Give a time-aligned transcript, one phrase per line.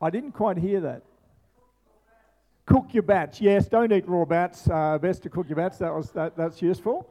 [0.00, 1.02] I didn't quite hear that.
[2.66, 3.40] Cook your bats.
[3.40, 4.68] Yes, don't eat raw bats.
[4.68, 5.78] Uh, best to cook your bats.
[5.78, 7.08] That was that, that's useful.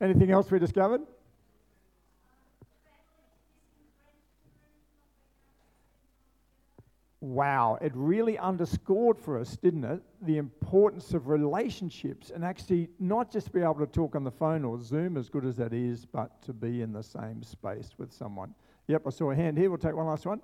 [0.00, 1.02] Anything else we discovered?
[7.22, 13.30] Wow, it really underscored for us, didn't it, the importance of relationships and actually not
[13.30, 16.06] just be able to talk on the phone or Zoom, as good as that is,
[16.06, 18.54] but to be in the same space with someone.
[18.88, 19.68] Yep, I saw a hand here.
[19.68, 20.40] We'll take one last one.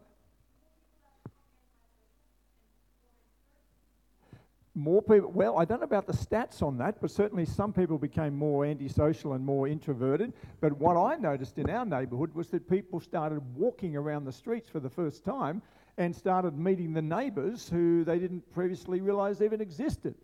[4.77, 7.97] More people, well, I don't know about the stats on that, but certainly some people
[7.97, 10.35] became more antisocial and more introverted.
[10.61, 14.69] But what I noticed in our neighbourhood was that people started walking around the streets
[14.69, 15.63] for the first time
[15.97, 20.15] and started meeting the neighbours who they didn't previously realise even existed.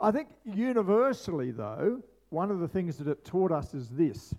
[0.00, 2.00] I think universally, though,
[2.30, 4.34] one of the things that it taught us is this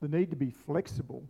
[0.00, 1.24] the need to be flexible,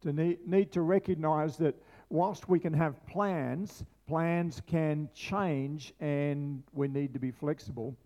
[0.00, 1.74] to need, need to recognise that
[2.10, 7.96] whilst we can have plans, plans can change and we need to be flexible.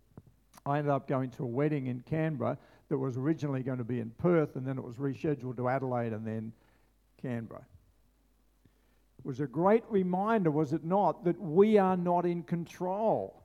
[0.65, 4.01] I ended up going to a wedding in Canberra that was originally going to be
[4.01, 6.53] in Perth and then it was rescheduled to Adelaide and then
[7.21, 7.65] Canberra.
[9.19, 13.43] It was a great reminder, was it not, that we are not in control.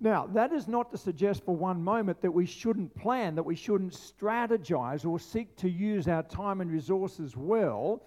[0.00, 3.54] Now, that is not to suggest for one moment that we shouldn't plan, that we
[3.54, 8.02] shouldn't strategize or seek to use our time and resources well,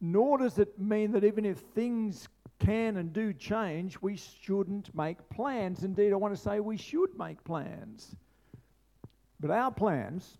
[0.00, 5.28] nor does it mean that even if things can and do change, we shouldn't make
[5.28, 5.82] plans.
[5.82, 8.16] Indeed, I want to say we should make plans.
[9.40, 10.38] But our plans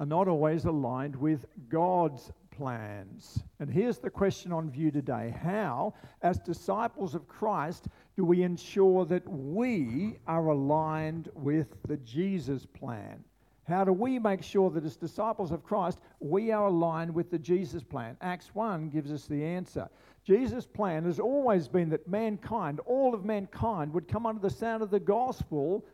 [0.00, 3.42] are not always aligned with God's plans.
[3.60, 9.04] And here's the question on view today How, as disciples of Christ, do we ensure
[9.06, 13.22] that we are aligned with the Jesus plan?
[13.68, 17.38] How do we make sure that as disciples of Christ, we are aligned with the
[17.38, 18.16] Jesus plan?
[18.22, 19.88] Acts 1 gives us the answer.
[20.24, 24.82] Jesus' plan has always been that mankind, all of mankind, would come under the sound
[24.82, 25.84] of the gospel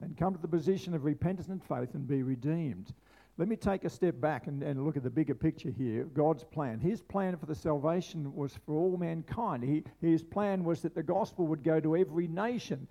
[0.00, 2.94] and come to the position of repentance and faith and be redeemed.
[3.36, 6.44] Let me take a step back and, and look at the bigger picture here God's
[6.44, 6.78] plan.
[6.78, 9.64] His plan for the salvation was for all mankind.
[9.64, 12.86] He, his plan was that the gospel would go to every nation.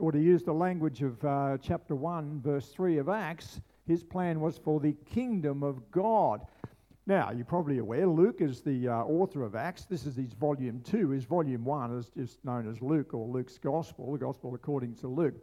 [0.00, 4.40] Or to use the language of uh, chapter 1, verse 3 of Acts, his plan
[4.40, 6.40] was for the kingdom of God.
[7.06, 9.84] Now, you're probably aware Luke is the uh, author of Acts.
[9.84, 11.10] This is his volume two.
[11.10, 15.08] His volume one is just known as Luke or Luke's Gospel, the Gospel according to
[15.08, 15.34] Luke.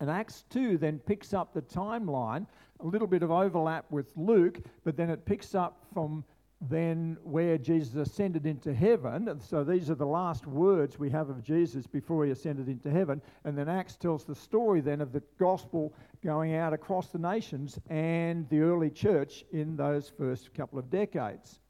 [0.00, 2.46] And Acts 2 then picks up the timeline,
[2.80, 6.24] a little bit of overlap with Luke, but then it picks up from
[6.68, 9.40] then where Jesus ascended into heaven.
[9.40, 13.22] So these are the last words we have of Jesus before he ascended into heaven.
[13.44, 17.78] And then Acts tells the story then of the gospel going out across the nations
[17.88, 21.60] and the early church in those first couple of decades.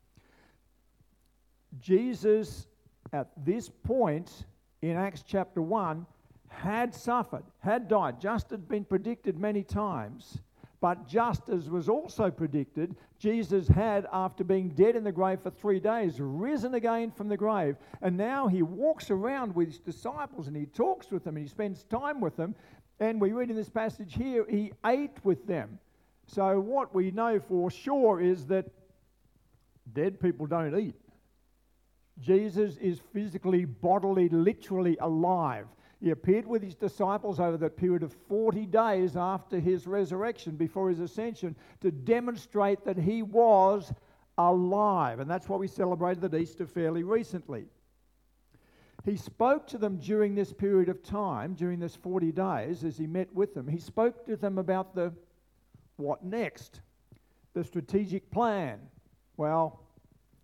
[1.79, 2.67] Jesus,
[3.13, 4.47] at this point
[4.83, 6.05] in Acts chapter 1,
[6.49, 10.41] had suffered, had died, just had been predicted many times.
[10.81, 15.51] But just as was also predicted, Jesus had, after being dead in the grave for
[15.51, 17.77] three days, risen again from the grave.
[18.01, 21.51] And now he walks around with his disciples and he talks with them and he
[21.51, 22.55] spends time with them.
[23.01, 25.79] And we read in this passage here, he ate with them.
[26.27, 28.67] So, what we know for sure is that
[29.95, 30.95] dead people don't eat.
[32.21, 35.67] Jesus is physically, bodily, literally alive.
[36.01, 40.89] He appeared with his disciples over that period of 40 days after his resurrection, before
[40.91, 43.93] his ascension, to demonstrate that he was
[44.39, 45.21] alive.
[45.21, 47.67] And that's why we celebrated at Easter fairly recently.
[49.05, 53.07] He spoke to them during this period of time, during this 40 days, as he
[53.07, 53.67] met with them.
[53.67, 55.13] He spoke to them about the
[55.97, 56.81] what next,
[57.55, 58.79] the strategic plan.
[59.37, 59.81] Well,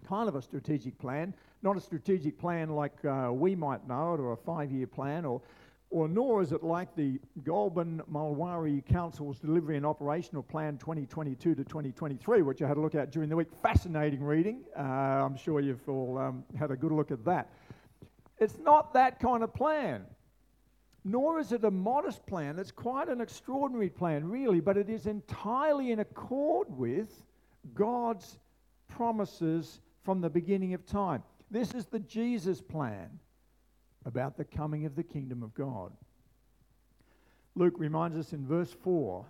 [0.06, 4.20] kind of a strategic plan, not a strategic plan like uh, we might know it,
[4.20, 5.42] or a five year plan, or,
[5.90, 11.64] or nor is it like the Goulburn Mulwaree Council's Delivery and Operational Plan 2022 to
[11.64, 13.48] 2023, which I had a look at during the week.
[13.62, 14.60] Fascinating reading.
[14.76, 17.50] Uh, I'm sure you've all um, had a good look at that.
[18.38, 20.04] It's not that kind of plan.
[21.04, 22.58] Nor is it a modest plan.
[22.58, 27.22] It's quite an extraordinary plan, really, but it is entirely in accord with
[27.74, 28.38] God's
[28.88, 31.22] promises from the beginning of time.
[31.50, 33.08] This is the Jesus plan
[34.04, 35.92] about the coming of the kingdom of God.
[37.54, 39.24] Luke reminds us in verse 4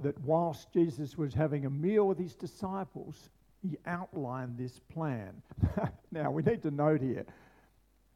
[0.00, 3.30] that whilst Jesus was having a meal with his disciples,
[3.62, 5.40] he outlined this plan.
[6.10, 7.24] now, we need to note here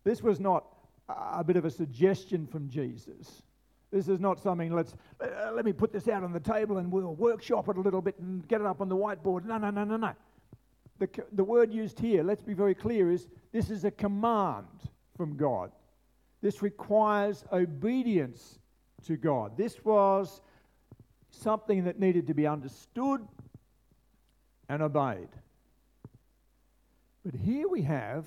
[0.09, 0.65] this was not
[1.09, 3.43] a bit of a suggestion from Jesus.
[3.91, 6.91] This is not something, let's, uh, let me put this out on the table and
[6.91, 9.45] we'll workshop it a little bit and get it up on the whiteboard.
[9.45, 10.13] No, no, no, no, no.
[10.99, 14.67] the, the word used here, let's be very clear, is this is a command
[15.15, 15.73] from God.
[16.41, 18.59] This requires obedience
[19.07, 19.57] to God.
[19.59, 20.41] This was
[21.31, 23.27] something that needed to be understood
[24.71, 25.29] and obeyed.
[27.25, 28.25] But here we have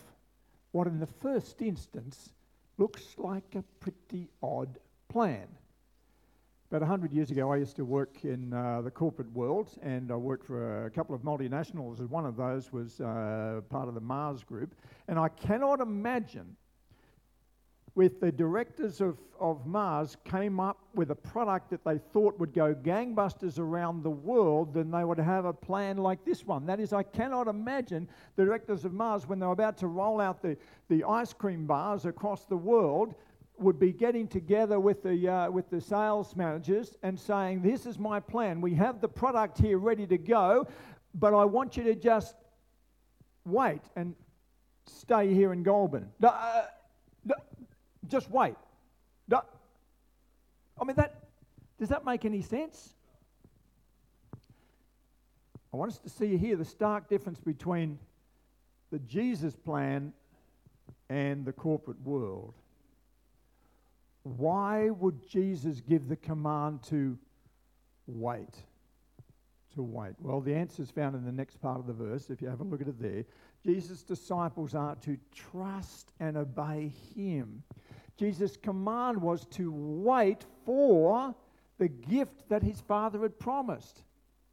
[0.72, 2.34] what, in the first instance,
[2.78, 4.78] looks like a pretty odd
[5.10, 5.48] plan.
[6.70, 10.16] About 100 years ago, I used to work in uh, the corporate world, and I
[10.16, 12.00] worked for a couple of multinationals.
[12.00, 14.74] And one of those was uh, part of the Mars Group.
[15.10, 16.56] And I cannot imagine
[17.96, 22.54] with the directors of, of Mars came up with a product that they thought would
[22.54, 26.66] go gangbusters around the world, then they would have a plan like this one.
[26.66, 28.08] That is, I cannot imagine
[28.38, 30.58] the directors of Mars, when they were about to roll out the,
[30.90, 33.14] the ice cream bars across the world,
[33.58, 38.00] would be getting together with the, uh, with the sales managers and saying, This is
[38.00, 38.62] my plan.
[38.62, 40.66] We have the product here ready to go,
[41.14, 42.36] but I want you to just
[43.46, 44.16] wait and
[44.88, 46.10] stay here in Goulburn.
[46.24, 46.64] Uh,
[48.12, 48.56] just wait.
[50.81, 51.13] I mean, that,
[51.80, 52.96] does that make any sense?
[55.72, 58.00] I want us to see here the stark difference between
[58.92, 60.12] the Jesus plan
[61.08, 62.56] and the corporate world.
[64.24, 67.18] Why would Jesus give the command to
[68.08, 68.56] wait?
[69.75, 70.13] To wait.
[70.19, 72.60] Well, the answer is found in the next part of the verse, if you have
[72.60, 73.24] a look at it there.
[73.63, 77.63] Jesus' disciples are to trust and obey him.
[78.22, 81.34] Jesus' command was to wait for
[81.80, 84.04] the gift that his Father had promised.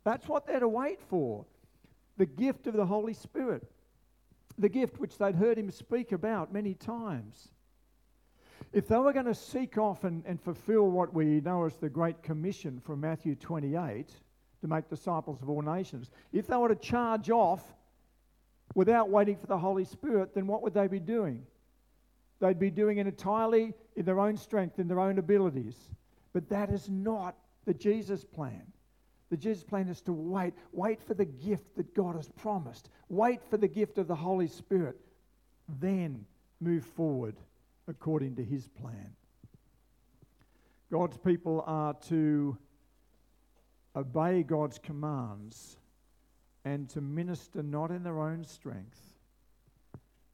[0.04, 1.44] That's what they're to wait for
[2.16, 3.70] the gift of the Holy Spirit,
[4.56, 7.50] the gift which they'd heard him speak about many times.
[8.72, 11.90] If they were going to seek off and, and fulfill what we know as the
[11.90, 14.08] Great Commission from Matthew 28
[14.62, 17.74] to make disciples of all nations, if they were to charge off
[18.74, 21.44] without waiting for the Holy Spirit, then what would they be doing?
[22.40, 25.76] They'd be doing it entirely in their own strength, in their own abilities.
[26.32, 28.62] But that is not the Jesus plan.
[29.30, 30.54] The Jesus plan is to wait.
[30.72, 32.90] Wait for the gift that God has promised.
[33.08, 34.96] Wait for the gift of the Holy Spirit.
[35.80, 36.24] Then
[36.60, 37.36] move forward
[37.88, 39.10] according to his plan.
[40.90, 42.56] God's people are to
[43.94, 45.76] obey God's commands
[46.64, 49.17] and to minister not in their own strength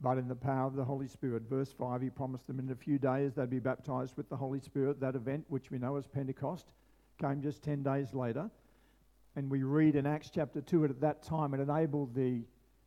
[0.00, 1.44] but in the power of the Holy Spirit.
[1.48, 4.60] Verse 5, he promised them in a few days they'd be baptized with the Holy
[4.60, 5.00] Spirit.
[5.00, 6.66] That event, which we know as Pentecost,
[7.20, 8.50] came just 10 days later.
[9.36, 12.42] And we read in Acts chapter 2, at that time it enabled the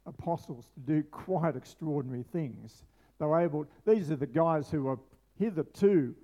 [0.05, 2.83] apostles to do quite extraordinary things.
[3.19, 4.99] They were able, these are the guys who were
[5.37, 6.15] hitherto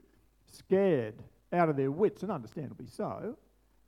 [0.46, 1.16] scared
[1.52, 3.38] out of their wits, and understandably so.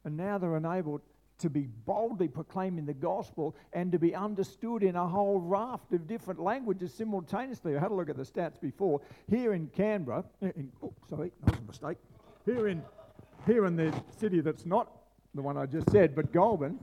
[0.03, 1.01] And now they're enabled
[1.40, 6.08] to be boldly proclaiming the gospel and to be understood in a whole raft of
[6.08, 7.76] different languages simultaneously.
[7.76, 9.02] I had a look at the stats before.
[9.30, 11.98] Here in Canberra, eh, in, oh, sorry, that was a mistake.
[12.46, 12.82] Here in,
[13.46, 14.92] here in the city that's not
[15.34, 16.80] the one I just said, but Goulburn,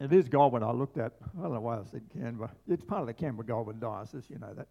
[0.00, 1.12] it is Goulburn I looked at.
[1.38, 2.50] I don't know why I said Canberra.
[2.68, 4.68] It's part of the Canberra Goulburn Diocese, you know that.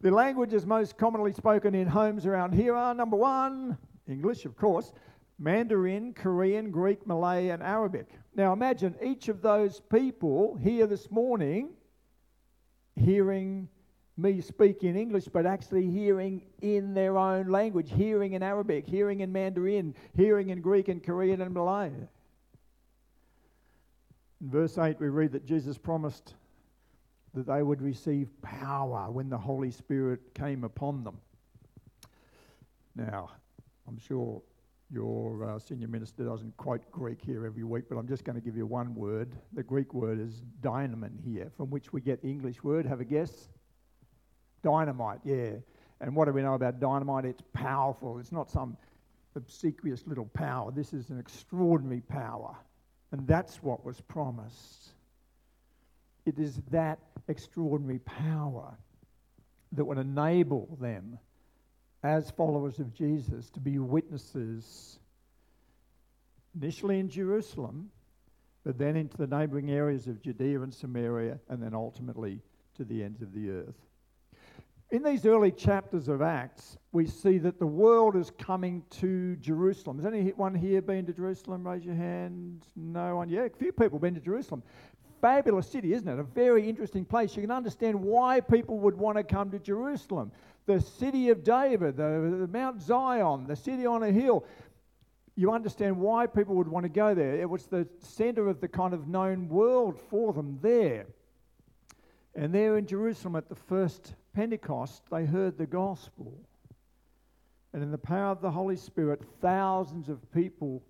[0.00, 3.78] The languages most commonly spoken in homes around here are number one,
[4.08, 4.92] English, of course,
[5.38, 8.08] Mandarin, Korean, Greek, Malay, and Arabic.
[8.34, 11.70] Now imagine each of those people here this morning
[12.96, 13.68] hearing
[14.16, 19.20] me speak in English, but actually hearing in their own language, hearing in Arabic, hearing
[19.20, 21.92] in Mandarin, hearing in Greek and Korean and Malay.
[24.40, 26.34] In verse 8, we read that Jesus promised
[27.34, 31.18] that they would receive power when the Holy Spirit came upon them.
[32.96, 33.30] Now,
[33.86, 34.42] I'm sure
[34.90, 38.40] your uh, senior minister doesn't quote Greek here every week, but I'm just going to
[38.40, 39.34] give you one word.
[39.52, 42.86] The Greek word is dynamon here, from which we get the English word.
[42.86, 43.48] Have a guess?
[44.62, 45.50] Dynamite, yeah.
[46.00, 47.26] And what do we know about dynamite?
[47.26, 48.18] It's powerful.
[48.18, 48.76] It's not some
[49.36, 50.72] obsequious little power.
[50.72, 52.56] This is an extraordinary power.
[53.12, 54.90] And that's what was promised.
[56.24, 58.76] It is that extraordinary power
[59.72, 61.18] that would enable them
[62.02, 64.98] as followers of Jesus to be witnesses
[66.60, 67.90] initially in Jerusalem,
[68.64, 72.40] but then into the neighboring areas of Judea and Samaria, and then ultimately
[72.76, 73.74] to the ends of the earth.
[74.90, 79.98] In these early chapters of Acts, we see that the world is coming to Jerusalem.
[79.98, 81.66] Has anyone here been to Jerusalem?
[81.66, 82.64] Raise your hand.
[82.74, 83.28] No one.
[83.28, 84.62] Yeah, a few people been to Jerusalem.
[85.20, 86.18] Fabulous city, isn't it?
[86.18, 87.36] A very interesting place.
[87.36, 90.32] You can understand why people would want to come to Jerusalem
[90.68, 94.44] the city of David, the, the Mount Zion, the city on a hill.
[95.34, 97.40] You understand why people would want to go there.
[97.40, 101.06] It was the center of the kind of known world for them there.
[102.34, 106.38] And there in Jerusalem at the first Pentecost, they heard the gospel.
[107.72, 110.82] And in the power of the Holy Spirit, thousands of people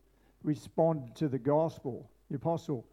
[0.43, 2.11] responded to the gospel.
[2.31, 2.85] The apostle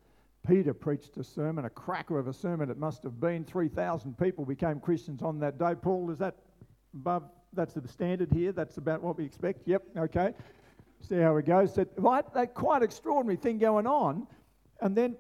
[0.48, 3.44] Peter preached a sermon, a cracker of a sermon it must have been.
[3.44, 5.74] 3,000 people became Christians on that day.
[5.74, 6.36] Paul, is that
[6.96, 7.24] above?
[7.54, 8.52] That's the standard here.
[8.52, 9.68] That's about what we expect.
[9.68, 10.34] Yep, okay.
[11.02, 11.74] See how it goes.
[11.74, 14.28] So, right, that quite extraordinary thing going on.
[14.82, 15.16] And then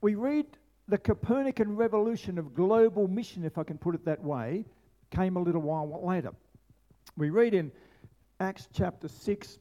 [0.00, 0.46] we read
[0.88, 4.64] the Copernican revolution of global mission, if I can put it that way,
[5.10, 6.32] came a little while later.
[7.16, 7.70] We read in
[8.40, 9.58] Acts chapter 6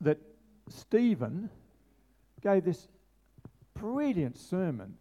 [0.00, 0.18] that
[0.68, 1.48] Stephen
[2.42, 2.88] gave this
[3.74, 4.94] brilliant sermon.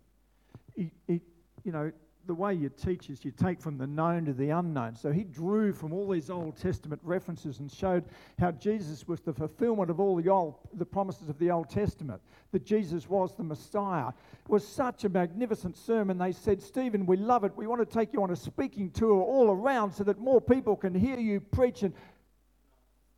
[0.76, 1.22] He, he,
[1.64, 1.92] you know,
[2.28, 4.96] the way you teach is you take from the known to the unknown.
[4.96, 8.04] So he drew from all these Old Testament references and showed
[8.38, 12.22] how Jesus was the fulfillment of all the old the promises of the Old Testament,
[12.52, 14.10] that Jesus was the Messiah.
[14.10, 16.18] It was such a magnificent sermon.
[16.18, 17.56] They said, Stephen, we love it.
[17.56, 20.76] We want to take you on a speaking tour all around so that more people
[20.76, 21.84] can hear you preach.
[21.84, 21.94] And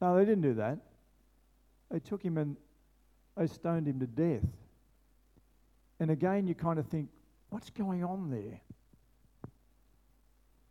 [0.02, 0.78] no, they didn't do that.
[1.92, 2.56] They took him and
[3.36, 4.48] they stoned him to death.
[6.00, 7.10] And again, you kind of think,
[7.50, 8.62] what's going on there?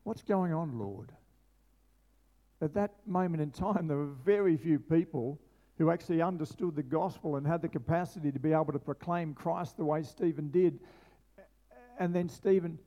[0.08, 1.12] What's going on, Lord?
[2.62, 5.38] At that moment in time, there were very few people
[5.76, 9.76] who actually understood the gospel and had the capacity to be able to proclaim Christ
[9.76, 10.80] the way Stephen did.
[11.98, 12.78] And then Stephen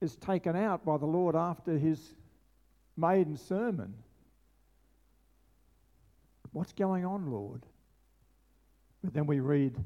[0.00, 2.14] is taken out by the Lord after his
[2.96, 3.92] maiden sermon.
[6.52, 7.66] What's going on, Lord?
[9.02, 9.84] But then we read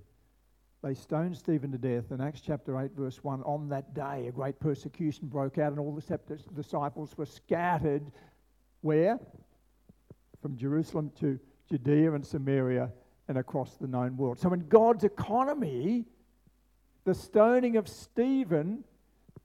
[0.82, 2.10] they stoned Stephen to death.
[2.10, 5.78] In Acts chapter 8, verse 1, on that day, a great persecution broke out, and
[5.78, 8.10] all the disciples were scattered.
[8.80, 9.18] Where?
[10.40, 11.38] From Jerusalem to
[11.70, 12.90] Judea and Samaria
[13.28, 14.40] and across the known world.
[14.40, 16.04] So, in God's economy,
[17.04, 18.82] the stoning of Stephen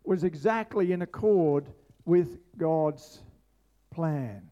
[0.03, 1.67] was exactly in accord
[2.05, 3.21] with God's
[3.91, 4.49] plan.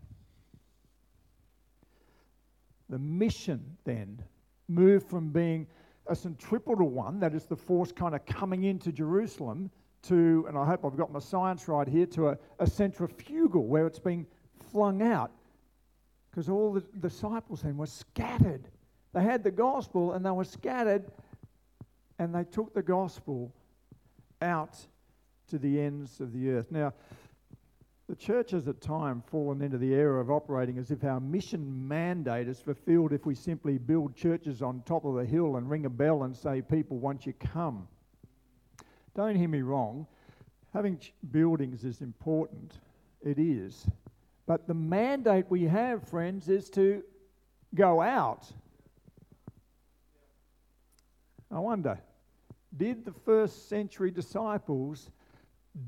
[2.90, 4.22] The mission then
[4.68, 5.66] moved from being
[6.08, 9.70] a centripetal one, that is the force kind of coming into Jerusalem,
[10.04, 13.88] to, and I hope I've got my science right here, to a, a centrifugal where
[13.88, 14.26] it's being
[14.72, 15.32] flung out.
[16.30, 18.68] Because all the disciples then were scattered.
[19.14, 21.06] They had the gospel and they were scattered,
[22.20, 23.54] and they took the gospel
[24.42, 24.78] out
[25.50, 26.72] to the ends of the earth.
[26.72, 26.94] Now,
[28.08, 31.88] the church has at times fallen into the error of operating as if our mission
[31.88, 35.86] mandate is fulfilled if we simply build churches on top of a hill and ring
[35.86, 37.88] a bell and say, People, once you come.
[39.16, 40.06] Don't hear me wrong.
[40.74, 42.80] Having ch- buildings is important.
[43.24, 43.88] It is.
[44.46, 47.02] But the mandate we have, friends, is to
[47.74, 48.46] go out.
[51.50, 51.98] I wonder,
[52.78, 55.10] did the first century disciples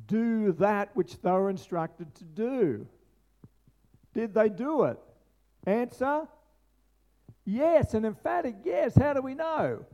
[0.08, 2.88] do that which they were instructed to do.
[4.14, 4.98] Did they do it?
[5.66, 6.28] Answer
[7.46, 8.96] yes, an emphatic yes.
[8.96, 9.86] How do we know?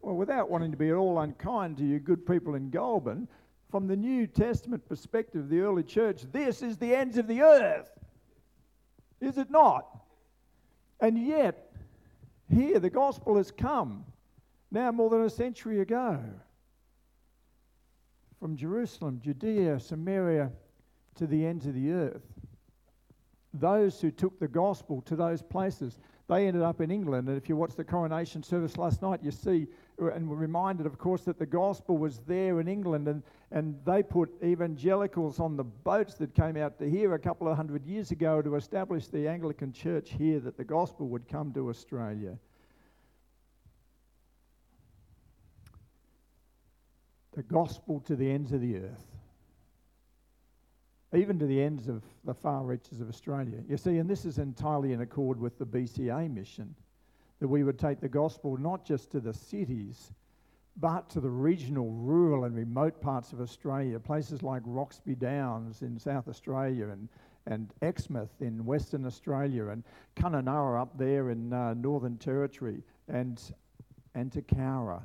[0.00, 3.28] Well, without wanting to be at all unkind to you good people in Goulburn,
[3.70, 7.40] from the New Testament perspective of the early church, this is the ends of the
[7.40, 7.90] earth.
[9.20, 9.86] Is it not?
[11.00, 11.72] And yet,
[12.52, 14.04] here the gospel has come
[14.70, 16.20] now more than a century ago
[18.42, 20.50] from Jerusalem, Judea, Samaria,
[21.14, 22.24] to the ends of the earth.
[23.54, 25.96] Those who took the gospel to those places,
[26.28, 27.28] they ended up in England.
[27.28, 29.68] And if you watched the coronation service last night, you see
[30.00, 33.06] uh, and were reminded, of course, that the gospel was there in England.
[33.06, 33.22] And,
[33.52, 37.56] and they put evangelicals on the boats that came out to here a couple of
[37.56, 41.68] hundred years ago to establish the Anglican church here, that the gospel would come to
[41.68, 42.36] Australia.
[47.42, 49.06] The gospel to the ends of the earth,
[51.14, 53.58] even to the ends of the far reaches of Australia.
[53.68, 56.74] You see, and this is entirely in accord with the BCA mission
[57.40, 60.12] that we would take the gospel not just to the cities,
[60.76, 65.98] but to the regional, rural, and remote parts of Australia, places like Roxby Downs in
[65.98, 67.08] South Australia and,
[67.46, 69.82] and Exmouth in Western Australia and
[70.16, 73.42] Kununurra up there in uh, Northern Territory and,
[74.14, 75.02] and to Cowra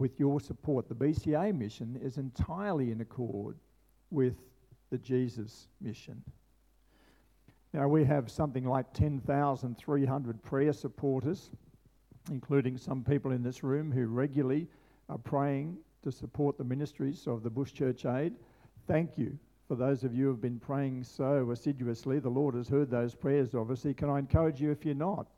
[0.00, 0.88] with your support.
[0.88, 3.56] The BCA mission is entirely in accord
[4.10, 4.34] with
[4.90, 6.22] the Jesus mission.
[7.72, 11.50] Now, we have something like 10,300 prayer supporters,
[12.30, 14.66] including some people in this room who regularly
[15.08, 18.34] are praying to support the ministries of the Bush Church Aid.
[18.88, 19.38] Thank you
[19.68, 22.18] for those of you who have been praying so assiduously.
[22.18, 23.94] The Lord has heard those prayers, obviously.
[23.94, 25.28] Can I encourage you, if you're not,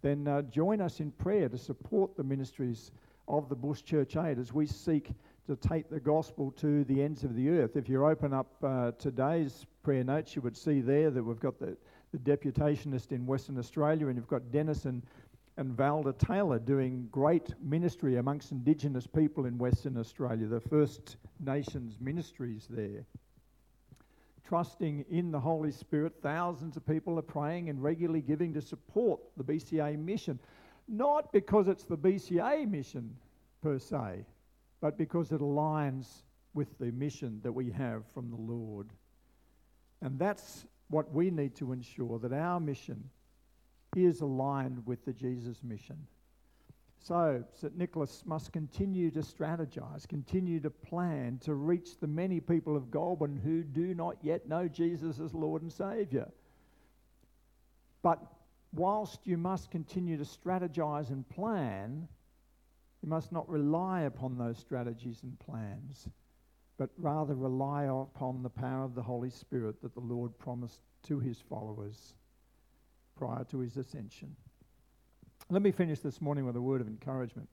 [0.00, 2.92] then uh, join us in prayer to support the ministries
[3.28, 5.12] of the Bush Church Aid as we seek
[5.46, 7.76] to take the gospel to the ends of the earth.
[7.76, 11.58] If you open up uh, today's prayer notes, you would see there that we've got
[11.58, 11.76] the,
[12.12, 15.02] the deputationist in Western Australia, and you've got Dennis and,
[15.56, 21.96] and Valda Taylor doing great ministry amongst Indigenous people in Western Australia, the First Nations
[22.00, 23.04] ministries there.
[24.46, 29.20] Trusting in the Holy Spirit, thousands of people are praying and regularly giving to support
[29.36, 30.38] the BCA mission.
[30.88, 33.16] Not because it's the BCA mission
[33.62, 34.24] per se,
[34.80, 36.22] but because it aligns
[36.54, 38.88] with the mission that we have from the Lord.
[40.02, 43.08] And that's what we need to ensure that our mission
[43.96, 45.96] is aligned with the Jesus mission.
[46.98, 47.76] So, St.
[47.76, 53.40] Nicholas must continue to strategize, continue to plan to reach the many people of Goulburn
[53.42, 56.28] who do not yet know Jesus as Lord and Saviour.
[58.02, 58.20] But
[58.72, 62.08] whilst you must continue to strategize and plan,
[63.02, 66.08] you must not rely upon those strategies and plans,
[66.78, 71.18] but rather rely upon the power of the Holy Spirit that the Lord promised to
[71.18, 72.14] his followers
[73.16, 74.34] prior to his ascension.
[75.50, 77.48] Let me finish this morning with a word of encouragement.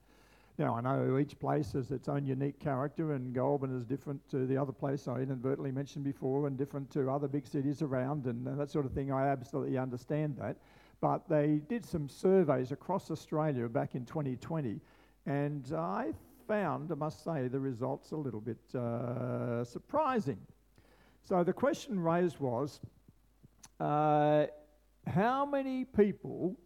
[0.58, 4.46] Now, I know each place has its own unique character, and Goulburn is different to
[4.46, 8.46] the other place I inadvertently mentioned before, and different to other big cities around, and
[8.46, 9.10] that sort of thing.
[9.10, 10.56] I absolutely understand that.
[11.00, 14.80] But they did some surveys across Australia back in 2020,
[15.26, 16.12] and I
[16.46, 20.38] found, I must say, the results a little bit uh, surprising.
[21.22, 22.80] So the question raised was
[23.78, 24.46] uh,
[25.06, 26.56] how many people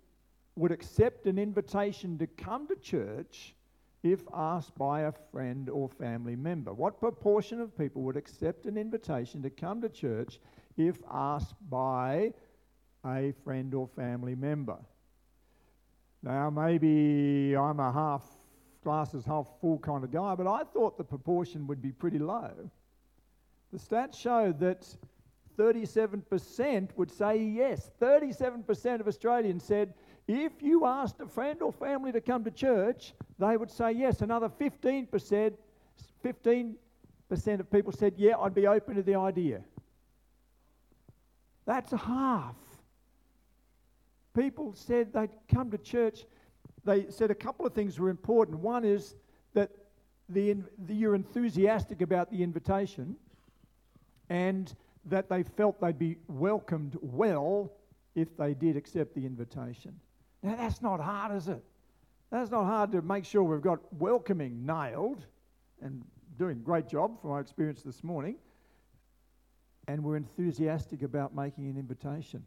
[0.56, 3.54] would accept an invitation to come to church
[4.02, 6.72] if asked by a friend or family member?
[6.72, 10.40] What proportion of people would accept an invitation to come to church
[10.76, 12.32] if asked by
[13.04, 14.78] a friend or family member?
[16.22, 18.22] Now, maybe I'm a half
[18.82, 22.50] glasses half full kind of guy, but I thought the proportion would be pretty low.
[23.72, 24.86] The stats show that
[25.58, 27.90] 37% would say yes.
[28.00, 29.94] 37% of Australians said
[30.26, 34.22] if you asked a friend or family to come to church, they would say yes.
[34.22, 35.52] Another 15%,
[36.24, 36.74] 15%
[37.60, 39.60] of people said, yeah, I'd be open to the idea.
[41.66, 42.54] That's a half.
[44.36, 46.24] People said they'd come to church
[46.84, 48.58] they said a couple of things were important.
[48.58, 49.14] One is
[49.54, 49.70] that
[50.28, 53.16] the, the, you're enthusiastic about the invitation
[54.28, 54.74] and
[55.06, 57.72] that they felt they'd be welcomed well
[58.14, 59.98] if they did accept the invitation.
[60.42, 61.62] Now, that's not hard, is it?
[62.30, 65.24] That's not hard to make sure we've got welcoming nailed
[65.82, 66.02] and
[66.38, 68.36] doing a great job from my experience this morning.
[69.88, 72.44] And we're enthusiastic about making an invitation.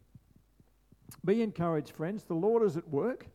[1.24, 2.24] Be encouraged, friends.
[2.24, 3.26] The Lord is at work.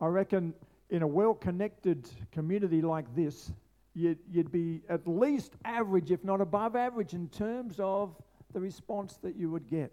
[0.00, 0.54] I reckon
[0.90, 3.52] in a well connected community like this,
[3.94, 8.14] you'd, you'd be at least average, if not above average, in terms of
[8.52, 9.92] the response that you would get.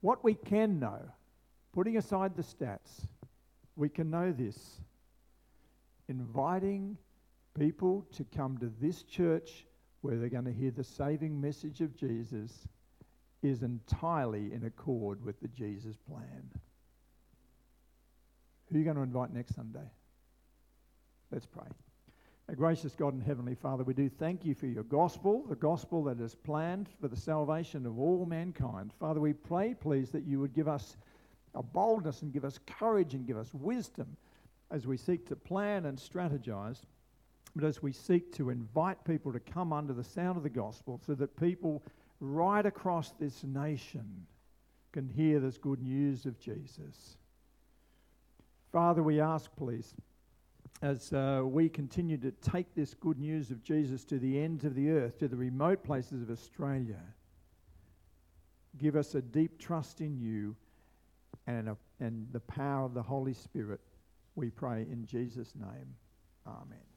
[0.00, 1.00] What we can know,
[1.72, 3.06] putting aside the stats,
[3.76, 4.80] we can know this.
[6.08, 6.98] Inviting
[7.58, 9.64] people to come to this church
[10.02, 12.68] where they're going to hear the saving message of Jesus
[13.44, 16.50] is entirely in accord with the Jesus plan.
[18.70, 19.90] Who are you going to invite next Sunday?
[21.30, 21.66] Let's pray.
[22.48, 26.04] Our gracious God and Heavenly Father, we do thank you for your gospel, the gospel
[26.04, 28.92] that is planned for the salvation of all mankind.
[28.98, 30.96] Father, we pray, please, that you would give us
[31.54, 34.16] a boldness and give us courage and give us wisdom
[34.70, 36.80] as we seek to plan and strategize,
[37.54, 41.00] but as we seek to invite people to come under the sound of the gospel
[41.06, 41.82] so that people
[42.32, 44.26] right across this nation
[44.92, 47.16] can hear this good news of Jesus.
[48.72, 49.94] Father, we ask, please,
[50.82, 54.74] as uh, we continue to take this good news of Jesus to the ends of
[54.74, 57.00] the earth, to the remote places of Australia,
[58.78, 60.56] give us a deep trust in you
[61.46, 63.80] and, a, and the power of the Holy Spirit.
[64.34, 65.94] We pray in Jesus' name.
[66.46, 66.93] Amen.